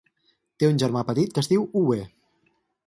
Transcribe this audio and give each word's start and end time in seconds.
Té 0.61 0.69
un 0.71 0.81
germà 0.83 1.03
petit 1.11 1.37
que 1.37 1.45
es 1.45 1.51
diu 1.53 1.69
Uwe. 1.85 2.03